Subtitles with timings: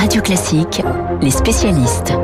[0.00, 0.80] Radio Classique,
[1.20, 2.14] les spécialistes.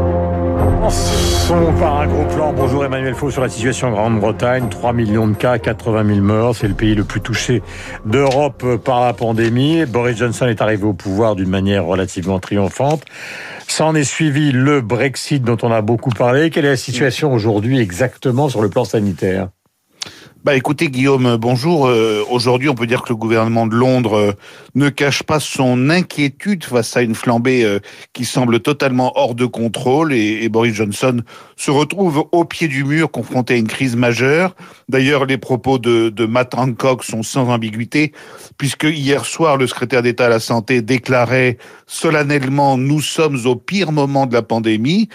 [0.89, 2.55] Sont par un gros plan.
[2.55, 4.71] Bonjour Emmanuel Faux sur la situation en Grande-Bretagne.
[4.71, 6.57] 3 millions de cas, 80 000 morts.
[6.57, 7.63] C'est le pays le plus touché
[8.07, 9.85] d'Europe par la pandémie.
[9.85, 13.03] Boris Johnson est arrivé au pouvoir d'une manière relativement triomphante.
[13.69, 16.49] Ça en est suivi le Brexit dont on a beaucoup parlé.
[16.49, 19.51] Quelle est la situation aujourd'hui exactement sur le plan sanitaire?
[20.47, 21.89] Bah écoutez Guillaume, bonjour.
[21.89, 24.33] Euh, aujourd'hui, on peut dire que le gouvernement de Londres euh,
[24.77, 27.81] ne cache pas son inquiétude face à une flambée euh,
[28.13, 31.21] qui semble totalement hors de contrôle et, et, Boris Johnson
[31.57, 34.55] se retrouve au pied du mur confronté à une crise majeure.
[34.89, 38.13] D'ailleurs, les propos de, de Matt Hancock sont sans ambiguïté
[38.57, 41.59] puisque hier soir, le secrétaire d'État à la Santé déclarait
[41.89, 45.09] solennellement nous sommes au pire moment de la pandémie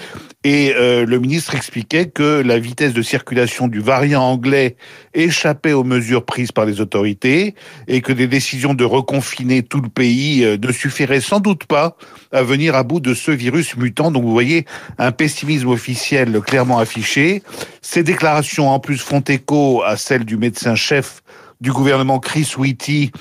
[0.43, 4.75] et le ministre expliquait que la vitesse de circulation du variant anglais
[5.23, 7.55] échapper aux mesures prises par les autorités
[7.87, 11.95] et que des décisions de reconfiner tout le pays euh, ne suffiraient sans doute pas
[12.31, 14.11] à venir à bout de ce virus mutant.
[14.11, 14.65] Donc vous voyez
[14.97, 17.43] un pessimisme officiel clairement affiché.
[17.81, 21.21] Ces déclarations en plus font écho à celles du médecin-chef
[21.61, 23.11] du gouvernement Chris Whitty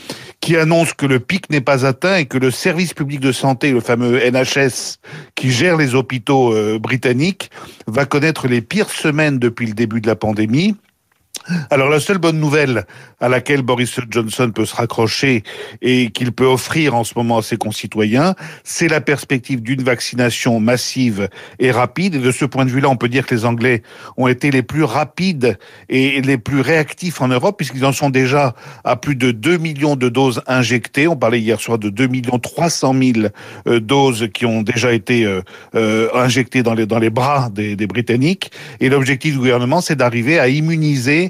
[0.41, 3.70] qui annonce que le pic n'est pas atteint et que le service public de santé,
[3.70, 4.97] le fameux NHS
[5.35, 7.51] qui gère les hôpitaux euh, britanniques,
[7.87, 10.75] va connaître les pires semaines depuis le début de la pandémie.
[11.70, 12.84] Alors la seule bonne nouvelle
[13.20, 15.42] à laquelle Boris Johnson peut se raccrocher
[15.83, 20.61] et qu'il peut offrir en ce moment à ses concitoyens, c'est la perspective d'une vaccination
[20.61, 22.16] massive et rapide.
[22.16, 23.83] Et de ce point de vue-là, on peut dire que les Anglais
[24.16, 28.55] ont été les plus rapides et les plus réactifs en Europe puisqu'ils en sont déjà
[28.84, 31.08] à plus de 2 millions de doses injectées.
[31.08, 33.28] On parlait hier soir de 2 millions 300 000
[33.66, 35.42] euh, doses qui ont déjà été euh,
[35.74, 38.50] euh, injectées dans les, bras des Britanniques.
[38.80, 41.30] Et l'objectif du gouvernement, c'est d'arriver à immuniser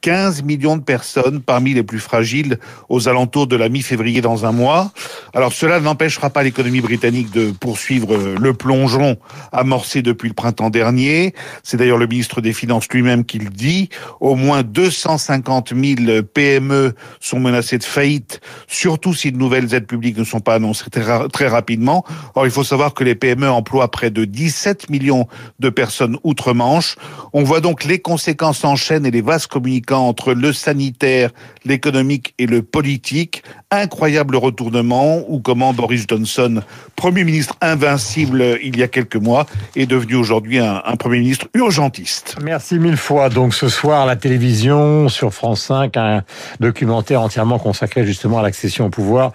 [0.00, 2.58] 15 millions de personnes parmi les plus fragiles
[2.88, 4.92] aux alentours de la mi-février dans un mois.
[5.34, 9.16] Alors cela n'empêchera pas l'économie britannique de poursuivre le plongeon
[9.52, 11.34] amorcé depuis le printemps dernier.
[11.62, 13.88] C'est d'ailleurs le ministre des Finances lui-même qui le dit.
[14.20, 20.18] Au moins 250 000 PME sont menacées de faillite, surtout si de nouvelles aides publiques
[20.18, 22.04] ne sont pas annoncées très, rapidement.
[22.34, 25.26] Or, il faut savoir que les PME emploient près de 17 millions
[25.58, 26.96] de personnes outre-Manche.
[27.32, 29.48] On voit donc les conséquences en chaîne et les vastes
[29.98, 31.30] entre le sanitaire,
[31.64, 33.42] l'économique et le politique.
[33.70, 36.62] Incroyable retournement ou comment Boris Johnson,
[36.94, 42.36] Premier ministre invincible il y a quelques mois, est devenu aujourd'hui un, Premier ministre urgentiste.
[42.42, 43.28] Merci mille fois.
[43.28, 46.22] Donc ce soir, la télévision sur France 5, un
[46.60, 49.32] documentaire entièrement consacré justement à l'accession au pouvoir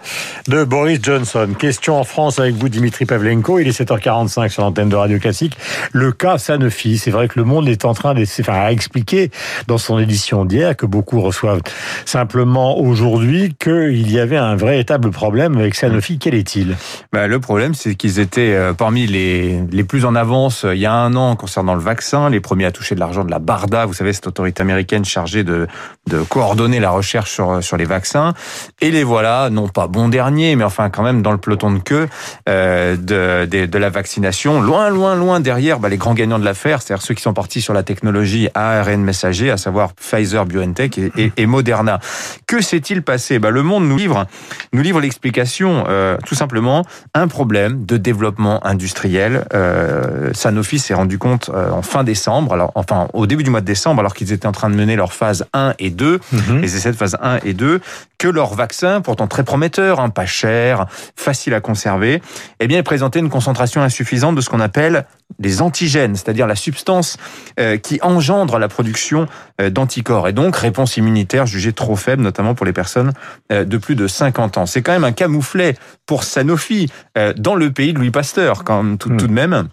[0.48, 1.48] de Boris Johnson.
[1.58, 3.58] Question en France avec vous, Dimitri Pavlenko.
[3.58, 5.56] Il est 7h45 sur l'antenne de Radio Classique.
[5.92, 9.30] Le cas Sanofi, c'est vrai que le monde est en train d'expliquer enfin, expliquer
[9.66, 11.60] dans son édition d'hier, que beaucoup reçoivent
[12.04, 16.18] simplement aujourd'hui, qu'il y avait un véritable problème avec Sanofi.
[16.18, 16.76] Quel est-il?
[17.12, 20.80] Bah, Le problème, c'est qu'ils étaient euh, parmi les, les plus en avance euh, il
[20.80, 23.38] y a un an concernant le vaccin, les premiers à toucher de l'argent de la
[23.38, 25.66] BARDA, vous savez, cette autorité américaine chargée de,
[26.08, 28.34] de coordonner la recherche sur, sur les vaccins.
[28.80, 31.78] Et les voilà, non pas bon dernier, mais enfin quand même dans le peloton de
[31.78, 32.08] queue
[32.48, 34.60] euh, de, de, de, la vaccination.
[34.60, 37.60] Loin, loin, loin derrière bah, les grands gagnants de l'affaire, c'est-à-dire ceux qui sont partis
[37.60, 42.00] sur la technologie ARN messager, à savoir Pfizer, BioNTech et, et, et Moderna.
[42.46, 43.38] Que s'est-il passé?
[43.38, 44.26] Bah, Le monde nous livre,
[44.72, 46.84] nous livre l'explication, euh, tout simplement,
[47.14, 49.44] un problème de développement industriel.
[49.54, 53.60] Euh, Sanofi s'est rendu compte euh, en fin décembre, alors enfin au début du mois
[53.60, 56.56] de décembre, alors qu'ils étaient en train de mener leur phase 1 et 2, mmh.
[56.58, 57.80] les essais de phase 1 et 2,
[58.22, 62.22] que leur vaccin, pourtant très prometteur, hein, pas cher, facile à conserver,
[62.60, 65.06] eh bien, présentait une concentration insuffisante de ce qu'on appelle
[65.40, 67.16] les antigènes, c'est-à-dire la substance
[67.58, 69.26] euh, qui engendre la production
[69.60, 70.28] euh, d'anticorps.
[70.28, 73.12] Et donc réponse immunitaire jugée trop faible, notamment pour les personnes
[73.50, 74.66] euh, de plus de 50 ans.
[74.66, 75.74] C'est quand même un camouflet
[76.06, 76.92] pour Sanofi
[77.36, 79.68] dans le pays de Louis Pasteur, quand tout, tout de même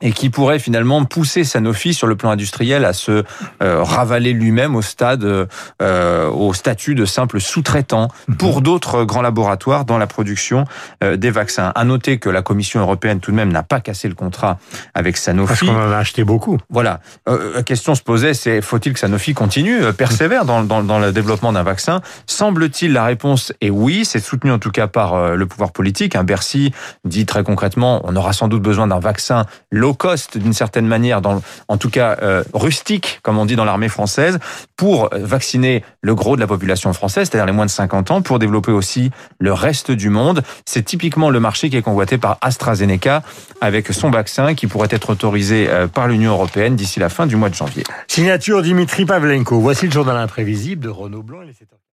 [0.00, 3.24] et qui pourrait finalement pousser Sanofi sur le plan industriel à se
[3.62, 5.24] euh, ravaler lui-même au stade,
[5.82, 8.08] euh, au statut de simple sous-traitant
[8.38, 10.64] pour d'autres grands laboratoires dans la production
[11.04, 11.72] euh, des vaccins.
[11.74, 14.58] À noter que la Commission européenne tout de même n'a pas cassé le contrat
[14.94, 15.48] avec Sanofi.
[15.48, 16.58] Parce qu'on en a acheté beaucoup.
[16.70, 17.00] Voilà.
[17.28, 20.98] Euh, la question se posait, c'est faut-il que Sanofi continue, euh, persévère dans, dans, dans
[20.98, 22.00] le développement d'un vaccin?
[22.26, 24.04] Semble-t-il, la réponse est oui.
[24.04, 26.16] C'est soutenu en tout cas par euh, le pouvoir politique.
[26.16, 26.72] Un Bercy
[27.04, 31.20] dit très concrètement, on aura sans doute besoin d'un vaccin low cost d'une certaine manière,
[31.68, 34.38] en tout cas euh, rustique, comme on dit dans l'armée française,
[34.76, 38.38] pour vacciner le gros de la population française, c'est-à-dire les moins de 50 ans, pour
[38.38, 40.42] développer aussi le reste du monde.
[40.64, 43.22] C'est typiquement le marché qui est convoité par AstraZeneca
[43.60, 47.36] avec son vaccin qui pourrait être autorisé euh, par l'Union européenne d'ici la fin du
[47.36, 47.84] mois de janvier.
[48.08, 49.60] Signature Dimitri Pavlenko.
[49.60, 51.40] Voici le journal imprévisible de Renaud Blanc.